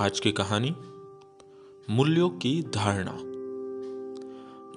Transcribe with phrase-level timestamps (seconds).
[0.00, 0.76] आज की कहानी,
[1.90, 3.18] मूल्यों की धारणा।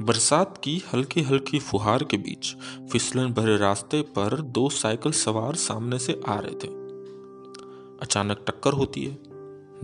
[0.06, 2.56] बरसात की हल्की हल्की फुहार के बीच
[2.92, 6.68] फिसलन भरे रास्ते पर दो साइकिल सवार सामने से आ रहे थे।
[8.02, 9.18] अचानक टक्कर होती है,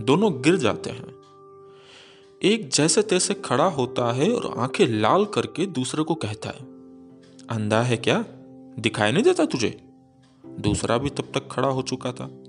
[0.00, 1.14] दोनों गिर जाते हैं।
[2.42, 6.64] एक जैसे तैसे खड़ा होता है और आँखें लाल करके दूसरे को कहता है,
[7.50, 8.24] अंधा है क्या?
[8.78, 9.88] दिखाई नहीं देता तुझे?
[10.46, 12.42] दूसरा भी तब तक खड़ा हो चुका था।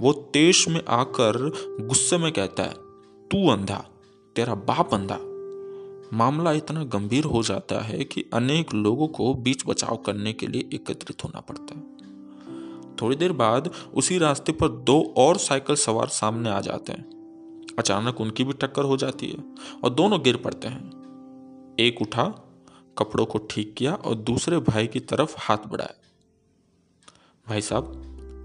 [0.00, 1.36] वो तेज में आकर
[1.80, 2.74] गुस्से में कहता है,
[3.28, 3.86] तू अंधा,
[4.36, 5.18] तेरा बाप अंधा।
[6.16, 10.68] मामला इतना गंभीर हो जाता है कि अनेक लोगों को बीच बचाव करने के लिए
[10.74, 11.96] एकत्रित होना पड़ता है।
[13.02, 17.10] थोड़ी देर बाद उसी रास्ते पर दो और साइकिल सवार सामने आ जाते हैं।
[17.78, 19.44] अचानक उनकी भी टक्कर हो जाती है
[19.84, 20.90] और दोनों गिर पड़ते हैं।
[21.80, 22.24] एक उठा,
[22.98, 25.94] कपड़ों को ठीक किया और दूसरे भाई की तरफ़ हाथ बढ़ाया।
[27.48, 28.02] भाई साहब,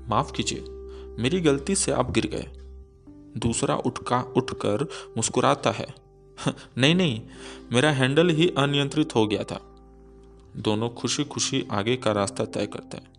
[0.10, 0.66] माफ़ कीजिए
[1.22, 2.48] मेरी गलती से आप गिर गए।
[3.38, 4.88] दूसरा उठका, उठकर
[5.18, 5.94] मुस्कुराता है।
[6.78, 7.22] नहीं नहीं,
[7.72, 9.62] मेरा हैंडल ही अनियंत्रित हो गया था।
[10.58, 13.12] दोनों खुशी खुशी आगे का रास्ता तय करते हैं।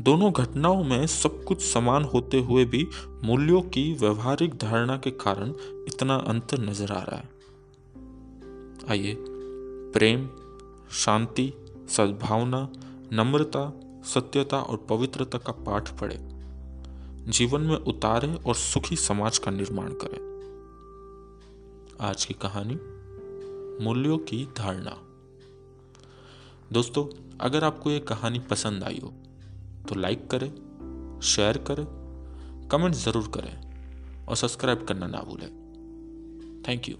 [0.00, 2.88] दोनों घटनाओं में सब कुछ समान होते हुए भी
[3.24, 5.52] मूल्यों की व्यवहारिक धारणा के कारण
[5.88, 7.28] इतना अंतर नज़र आ रहा है।
[8.90, 9.16] आइए,
[9.94, 10.28] प्रेम,
[10.92, 11.52] शांति,
[11.88, 12.68] सद्भावना,
[13.12, 16.33] नम्रता, सत्यता और पवित्रता का पाठ पढ़े।
[17.28, 20.18] जीवन में उतारे और सुखी समाज का निर्माण करें।
[22.00, 22.74] आज की कहानी,
[23.84, 24.96] मूल्यों की धारणा।
[26.72, 27.06] दोस्तों,
[27.40, 29.12] अगर आपको यह कहानी पसंद आई हो
[29.88, 30.50] तो लाइक करें,
[31.24, 31.86] शेयर करें,
[32.72, 36.96] कमेंट ज़रूर करें और सब्सक्राइब करना ना भूलें। Thank you.